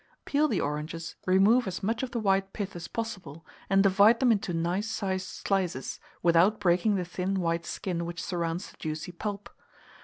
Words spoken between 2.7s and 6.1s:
as possible, and divide them into nice sized slices,